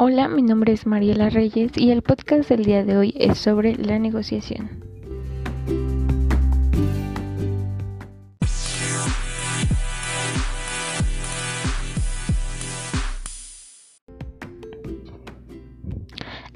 [0.00, 3.74] Hola, mi nombre es Mariela Reyes y el podcast del día de hoy es sobre
[3.74, 4.77] la negociación.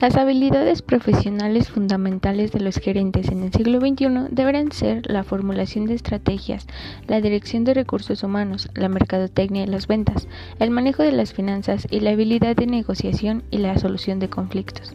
[0.03, 5.87] Las habilidades profesionales fundamentales de los gerentes en el siglo XXI deberán ser la formulación
[5.87, 6.67] de estrategias,
[7.07, 10.27] la dirección de recursos humanos, la mercadotecnia y las ventas,
[10.59, 14.93] el manejo de las finanzas y la habilidad de negociación y la solución de conflictos.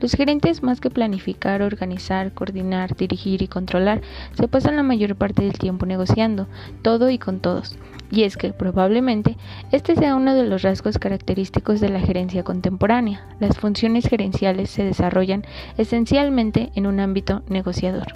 [0.00, 4.00] Los gerentes, más que planificar, organizar, coordinar, dirigir y controlar,
[4.32, 6.48] se pasan la mayor parte del tiempo negociando,
[6.80, 7.76] todo y con todos.
[8.10, 9.36] Y es que probablemente
[9.72, 13.26] este sea uno de los rasgos característicos de la gerencia contemporánea.
[13.40, 15.44] Las funciones gerenciales se desarrollan
[15.76, 18.06] esencialmente en un ámbito negociador.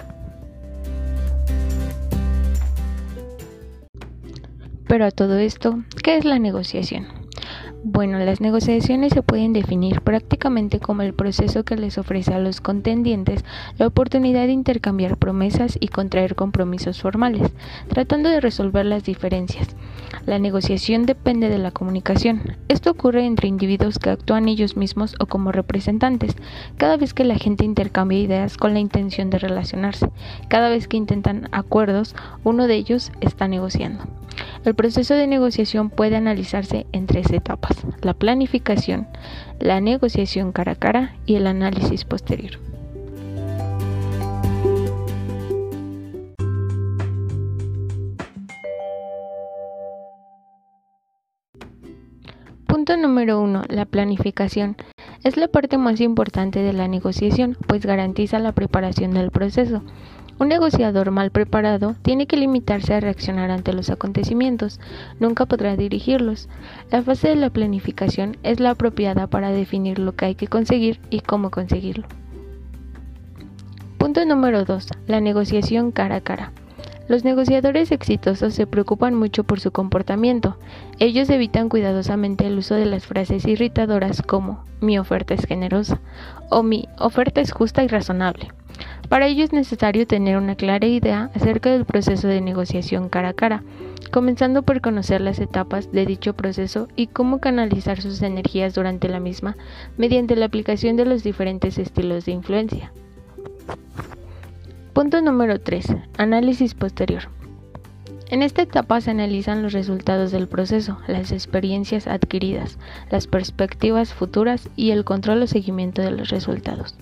[4.87, 7.20] Pero a todo esto, ¿qué es la negociación?
[7.83, 12.61] Bueno, las negociaciones se pueden definir prácticamente como el proceso que les ofrece a los
[12.61, 13.43] contendientes
[13.79, 17.51] la oportunidad de intercambiar promesas y contraer compromisos formales,
[17.87, 19.75] tratando de resolver las diferencias.
[20.27, 22.55] La negociación depende de la comunicación.
[22.67, 26.35] Esto ocurre entre individuos que actúan ellos mismos o como representantes,
[26.77, 30.11] cada vez que la gente intercambia ideas con la intención de relacionarse.
[30.49, 34.03] Cada vez que intentan acuerdos, uno de ellos está negociando.
[34.63, 37.70] El proceso de negociación puede analizarse en tres etapas,
[38.01, 39.07] la planificación,
[39.59, 42.59] la negociación cara a cara y el análisis posterior.
[52.67, 53.65] Punto número 1.
[53.67, 54.75] La planificación.
[55.23, 59.83] Es la parte más importante de la negociación, pues garantiza la preparación del proceso.
[60.41, 64.79] Un negociador mal preparado tiene que limitarse a reaccionar ante los acontecimientos,
[65.19, 66.49] nunca podrá dirigirlos.
[66.89, 70.99] La fase de la planificación es la apropiada para definir lo que hay que conseguir
[71.11, 72.07] y cómo conseguirlo.
[73.99, 74.87] Punto número 2.
[75.05, 76.51] La negociación cara a cara.
[77.07, 80.57] Los negociadores exitosos se preocupan mucho por su comportamiento.
[80.97, 86.01] Ellos evitan cuidadosamente el uso de las frases irritadoras como mi oferta es generosa
[86.49, 88.51] o mi oferta es justa y razonable.
[89.11, 93.33] Para ello es necesario tener una clara idea acerca del proceso de negociación cara a
[93.33, 93.61] cara,
[94.09, 99.19] comenzando por conocer las etapas de dicho proceso y cómo canalizar sus energías durante la
[99.19, 99.57] misma
[99.97, 102.93] mediante la aplicación de los diferentes estilos de influencia.
[104.93, 105.87] Punto número 3.
[106.17, 107.23] Análisis posterior.
[108.29, 112.77] En esta etapa se analizan los resultados del proceso, las experiencias adquiridas,
[113.09, 116.95] las perspectivas futuras y el control o seguimiento de los resultados.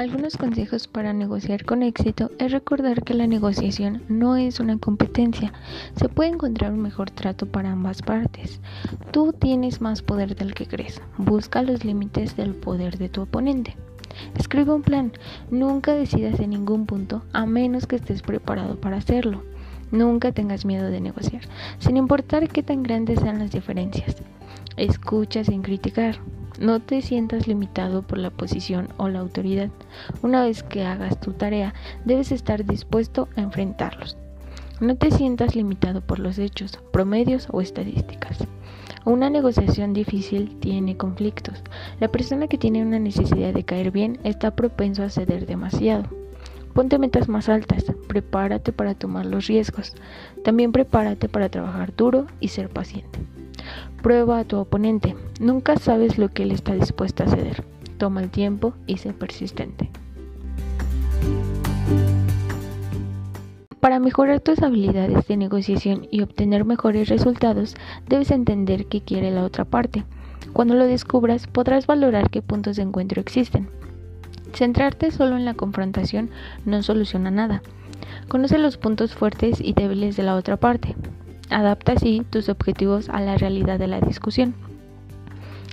[0.00, 5.52] Algunos consejos para negociar con éxito es recordar que la negociación no es una competencia.
[5.94, 8.62] Se puede encontrar un mejor trato para ambas partes.
[9.10, 11.02] Tú tienes más poder del que crees.
[11.18, 13.76] Busca los límites del poder de tu oponente.
[14.38, 15.12] Escribe un plan.
[15.50, 19.42] Nunca decidas en ningún punto a menos que estés preparado para hacerlo.
[19.90, 21.42] Nunca tengas miedo de negociar,
[21.78, 24.16] sin importar qué tan grandes sean las diferencias.
[24.78, 26.16] Escucha sin criticar.
[26.60, 29.70] No te sientas limitado por la posición o la autoridad.
[30.20, 31.72] Una vez que hagas tu tarea,
[32.04, 34.18] debes estar dispuesto a enfrentarlos.
[34.78, 38.46] No te sientas limitado por los hechos, promedios o estadísticas.
[39.06, 41.62] Una negociación difícil tiene conflictos.
[41.98, 46.10] La persona que tiene una necesidad de caer bien está propenso a ceder demasiado.
[46.74, 49.94] Ponte metas más altas, prepárate para tomar los riesgos.
[50.44, 53.18] También prepárate para trabajar duro y ser paciente.
[54.02, 55.16] Prueba a tu oponente.
[55.40, 57.64] Nunca sabes lo que él está dispuesto a ceder.
[57.98, 59.90] Toma el tiempo y sé persistente.
[63.80, 67.76] Para mejorar tus habilidades de negociación y obtener mejores resultados,
[68.08, 70.04] debes entender qué quiere la otra parte.
[70.52, 73.68] Cuando lo descubras, podrás valorar qué puntos de encuentro existen.
[74.52, 76.30] Centrarte solo en la confrontación
[76.66, 77.62] no soluciona nada.
[78.28, 80.94] Conoce los puntos fuertes y débiles de la otra parte.
[81.50, 84.54] Adapta así tus objetivos a la realidad de la discusión.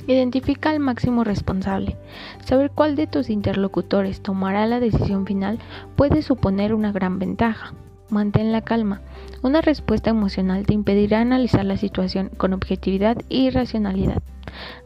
[0.07, 1.97] Identifica al máximo responsable.
[2.43, 5.59] Saber cuál de tus interlocutores tomará la decisión final
[5.95, 7.73] puede suponer una gran ventaja.
[8.09, 9.01] Mantén la calma.
[9.43, 14.23] Una respuesta emocional te impedirá analizar la situación con objetividad y racionalidad.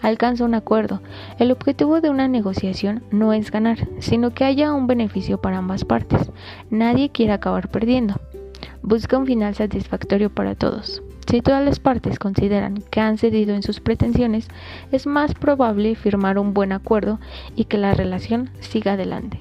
[0.01, 1.01] Alcanza un acuerdo.
[1.39, 5.85] El objetivo de una negociación no es ganar, sino que haya un beneficio para ambas
[5.85, 6.31] partes.
[6.69, 8.19] Nadie quiere acabar perdiendo
[8.83, 11.03] busca un final satisfactorio para todos.
[11.29, 14.47] Si todas las partes consideran que han cedido en sus pretensiones,
[14.91, 17.19] es más probable firmar un buen acuerdo
[17.55, 19.39] y que la relación siga adelante.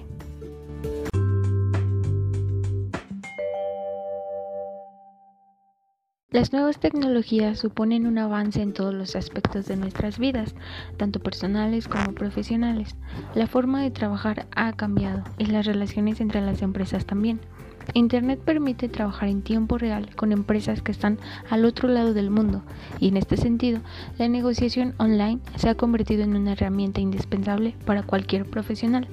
[6.33, 10.55] Las nuevas tecnologías suponen un avance en todos los aspectos de nuestras vidas,
[10.97, 12.95] tanto personales como profesionales.
[13.35, 17.41] La forma de trabajar ha cambiado y las relaciones entre las empresas también.
[17.95, 22.63] Internet permite trabajar en tiempo real con empresas que están al otro lado del mundo
[23.01, 23.81] y en este sentido
[24.19, 29.09] la negociación online se ha convertido en una herramienta indispensable para cualquier profesional.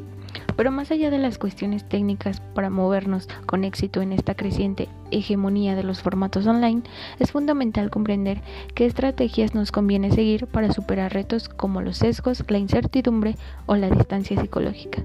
[0.55, 5.75] Pero más allá de las cuestiones técnicas para movernos con éxito en esta creciente hegemonía
[5.75, 6.81] de los formatos online,
[7.19, 8.41] es fundamental comprender
[8.75, 13.35] qué estrategias nos conviene seguir para superar retos como los sesgos, la incertidumbre
[13.65, 15.03] o la distancia psicológica.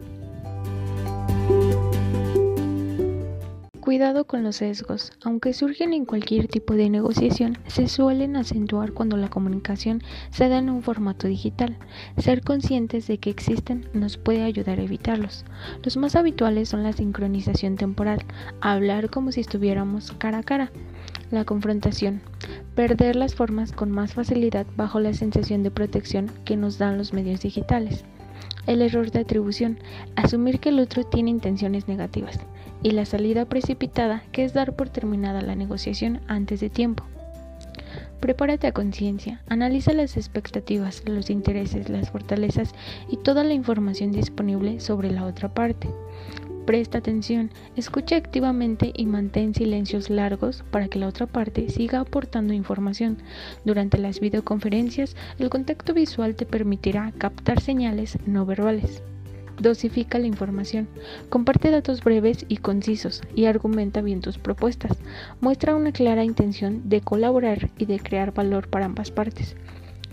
[3.93, 5.13] Cuidado con los sesgos.
[5.23, 10.57] Aunque surgen en cualquier tipo de negociación, se suelen acentuar cuando la comunicación se da
[10.57, 11.77] en un formato digital.
[12.17, 15.45] Ser conscientes de que existen nos puede ayudar a evitarlos.
[15.85, 18.25] Los más habituales son la sincronización temporal,
[18.63, 20.73] hablar como si estuviéramos cara a cara,
[21.31, 22.23] la confrontación,
[22.75, 27.13] perder las formas con más facilidad bajo la sensación de protección que nos dan los
[27.13, 28.07] medios digitales.
[28.67, 29.79] El error de atribución,
[30.15, 32.39] asumir que el otro tiene intenciones negativas
[32.83, 37.05] y la salida precipitada, que es dar por terminada la negociación antes de tiempo.
[38.21, 42.73] Prepárate a conciencia, analiza las expectativas, los intereses, las fortalezas
[43.09, 45.89] y toda la información disponible sobre la otra parte.
[46.67, 52.53] Presta atención, escucha activamente y mantén silencios largos para que la otra parte siga aportando
[52.53, 53.19] información.
[53.65, 59.03] Durante las videoconferencias, el contacto visual te permitirá captar señales no verbales.
[59.59, 60.89] Dosifica la información,
[61.29, 64.99] comparte datos breves y concisos y argumenta bien tus propuestas.
[65.41, 69.57] Muestra una clara intención de colaborar y de crear valor para ambas partes.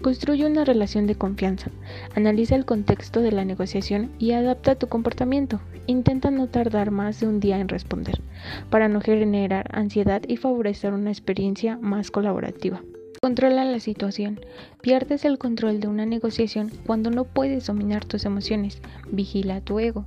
[0.02, 1.72] Construye una relación de confianza.
[2.16, 5.60] Analiza el contexto de la negociación y adapta tu comportamiento.
[5.88, 8.22] Intenta no tardar más de un día en responder,
[8.70, 12.82] para no generar ansiedad y favorecer una experiencia más colaborativa.
[13.22, 14.40] Controla la situación.
[14.82, 18.82] Pierdes el control de una negociación cuando no puedes dominar tus emociones.
[19.12, 20.06] Vigila tu ego.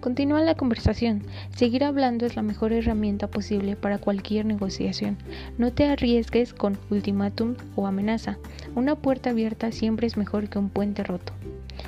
[0.00, 1.22] Continúa la conversación.
[1.54, 5.18] Seguir hablando es la mejor herramienta posible para cualquier negociación.
[5.56, 8.38] No te arriesgues con ultimátum o amenaza.
[8.74, 11.32] Una puerta abierta siempre es mejor que un puente roto.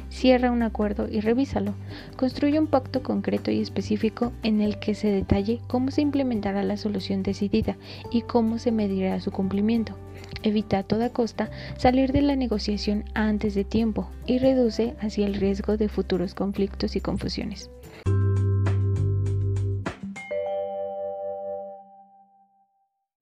[0.08, 1.75] Cierra un acuerdo y revísalo.
[2.16, 6.76] Construye un pacto concreto y específico en el que se detalle cómo se implementará la
[6.76, 7.76] solución decidida
[8.12, 9.96] y cómo se medirá su cumplimiento.
[10.42, 15.34] Evita a toda costa salir de la negociación antes de tiempo y reduce así el
[15.34, 17.70] riesgo de futuros conflictos y confusiones.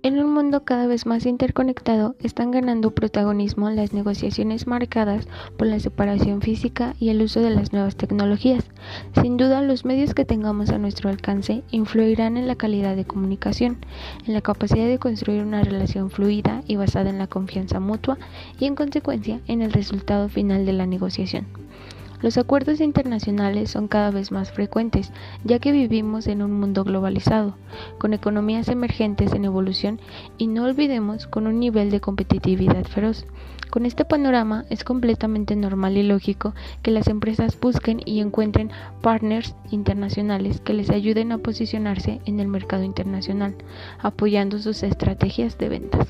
[0.09, 5.29] En un mundo cada vez más interconectado, están ganando protagonismo las negociaciones marcadas
[5.59, 8.65] por la separación física y el uso de las nuevas tecnologías.
[9.21, 13.77] Sin duda, los medios que tengamos a nuestro alcance influirán en la calidad de comunicación,
[14.27, 18.17] en la capacidad de construir una relación fluida y basada en la confianza mutua
[18.59, 21.68] y, en consecuencia, en el resultado final de la negociación.
[22.21, 25.13] Los acuerdos internacionales son cada vez más frecuentes,
[25.45, 27.55] ya que vivimos en un mundo globalizado,
[27.99, 30.01] con economías emergentes en evolución
[30.37, 33.25] y no olvidemos con un nivel de competitividad feroz.
[33.71, 39.55] Con este panorama es completamente normal y lógico que las empresas busquen y encuentren partners
[39.71, 43.55] internacionales que les ayuden a posicionarse en el mercado internacional,
[44.01, 46.09] apoyando sus estrategias de ventas.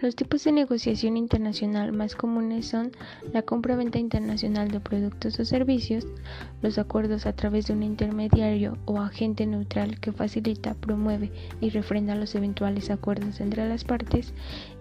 [0.00, 2.92] Los tipos de negociación internacional más comunes son
[3.32, 6.06] la compra-venta internacional de productos o servicios,
[6.62, 12.14] los acuerdos a través de un intermediario o agente neutral que facilita, promueve y refrenda
[12.14, 14.32] los eventuales acuerdos entre las partes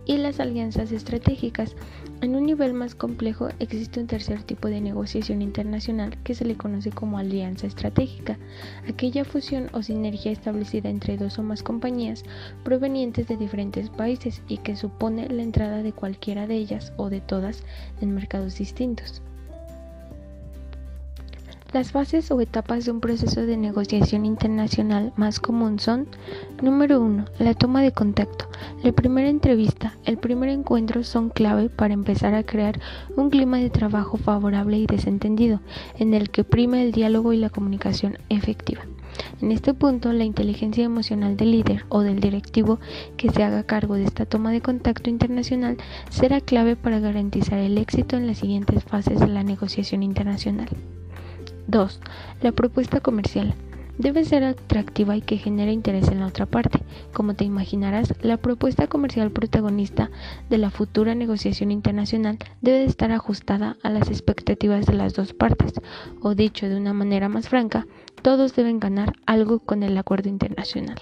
[0.07, 1.75] y las alianzas estratégicas.
[2.21, 6.55] En un nivel más complejo existe un tercer tipo de negociación internacional que se le
[6.55, 8.39] conoce como alianza estratégica,
[8.89, 12.23] aquella fusión o sinergia establecida entre dos o más compañías
[12.63, 17.21] provenientes de diferentes países y que supone la entrada de cualquiera de ellas o de
[17.21, 17.63] todas
[18.01, 19.21] en mercados distintos.
[21.73, 26.07] Las fases o etapas de un proceso de negociación internacional más común son
[26.61, 27.25] Número 1.
[27.39, 28.47] La toma de contacto.
[28.83, 32.79] La primera entrevista, el primer encuentro son clave para empezar a crear
[33.17, 35.59] un clima de trabajo favorable y desentendido,
[35.99, 38.83] en el que prime el diálogo y la comunicación efectiva.
[39.41, 42.79] En este punto, la inteligencia emocional del líder o del directivo
[43.17, 45.75] que se haga cargo de esta toma de contacto internacional
[46.09, 50.69] será clave para garantizar el éxito en las siguientes fases de la negociación internacional.
[51.67, 51.99] 2.
[52.41, 53.53] La propuesta comercial.
[53.97, 56.83] Debe ser atractiva y que genere interés en la otra parte.
[57.13, 60.11] Como te imaginarás, la propuesta comercial protagonista
[60.49, 65.73] de la futura negociación internacional debe estar ajustada a las expectativas de las dos partes,
[66.21, 67.87] o dicho de una manera más franca,
[68.21, 71.01] todos deben ganar algo con el acuerdo internacional.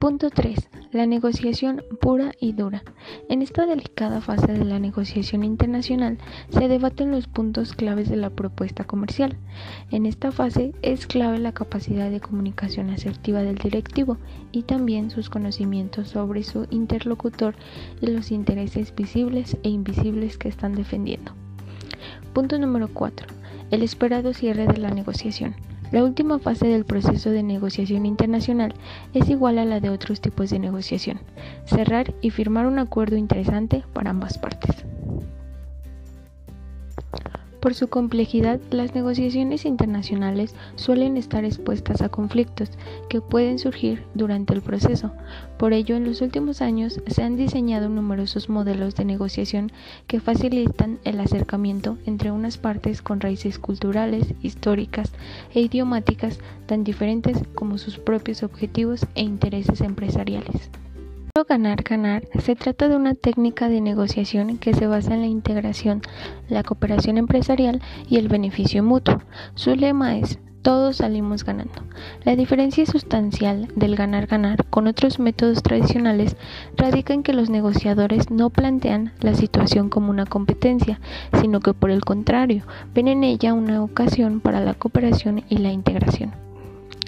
[0.00, 0.70] Punto 3.
[0.92, 2.82] La negociación pura y dura.
[3.28, 6.16] En esta delicada fase de la negociación internacional
[6.48, 9.36] se debaten los puntos claves de la propuesta comercial.
[9.90, 14.16] En esta fase es clave la capacidad de comunicación asertiva del directivo
[14.52, 17.54] y también sus conocimientos sobre su interlocutor
[18.00, 21.34] y los intereses visibles e invisibles que están defendiendo.
[22.32, 23.26] Punto número 4.
[23.70, 25.56] El esperado cierre de la negociación.
[25.92, 28.74] La última fase del proceso de negociación internacional
[29.12, 31.20] es igual a la de otros tipos de negociación,
[31.64, 34.84] cerrar y firmar un acuerdo interesante para ambas partes.
[37.60, 42.70] Por su complejidad, las negociaciones internacionales suelen estar expuestas a conflictos
[43.10, 45.12] que pueden surgir durante el proceso.
[45.58, 49.72] Por ello, en los últimos años se han diseñado numerosos modelos de negociación
[50.06, 55.12] que facilitan el acercamiento entre unas partes con raíces culturales, históricas
[55.52, 60.70] e idiomáticas tan diferentes como sus propios objetivos e intereses empresariales.
[61.44, 66.02] Ganar-ganar se trata de una técnica de negociación que se basa en la integración,
[66.48, 69.22] la cooperación empresarial y el beneficio mutuo.
[69.54, 71.82] Su lema es todos salimos ganando.
[72.24, 76.36] La diferencia sustancial del ganar-ganar con otros métodos tradicionales
[76.76, 81.00] radica en que los negociadores no plantean la situación como una competencia,
[81.40, 85.72] sino que por el contrario, ven en ella una ocasión para la cooperación y la
[85.72, 86.49] integración.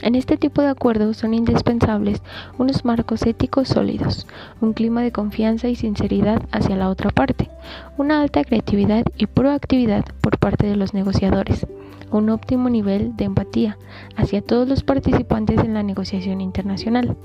[0.03, 2.23] En este tipo de acuerdos son indispensables
[2.59, 4.27] unos marcos éticos sólidos,
[4.61, 7.49] un clima de confianza y sinceridad hacia la otra parte,
[7.97, 11.69] una alta creatividad y proactividad por parte de los negociadores,
[12.11, 13.79] un óptimo nivel de empatía
[14.17, 17.17] hacia todos los participantes en la negociación internacional.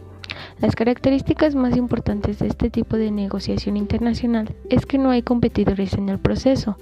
[0.60, 5.94] Las características más importantes de este tipo de negociación internacional es que no hay competidores
[5.94, 6.78] en el proceso.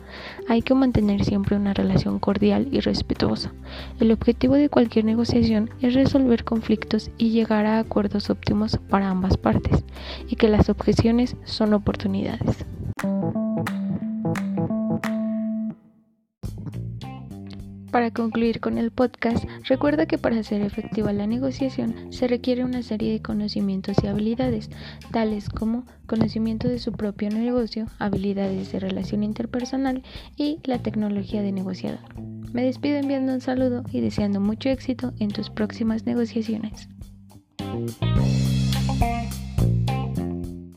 [0.47, 3.51] Hay que mantener siempre una relación cordial y respetuosa.
[3.99, 9.37] El objetivo de cualquier negociación es resolver conflictos y llegar a acuerdos óptimos para ambas
[9.37, 9.83] partes,
[10.29, 12.65] y que las objeciones son oportunidades.
[17.95, 22.83] Para concluir con el podcast, recuerda que para hacer efectiva la negociación se requiere una
[22.83, 24.69] serie de conocimientos y habilidades,
[25.13, 30.03] tales como conocimiento de su propio negocio, habilidades de relación interpersonal
[30.35, 32.01] y la tecnología de negociador.
[32.51, 36.89] Me despido enviando un saludo y deseando mucho éxito en tus próximas negociaciones.